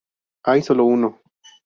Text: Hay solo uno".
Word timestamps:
Hay 0.45 0.63
solo 0.63 0.85
uno". 0.85 1.21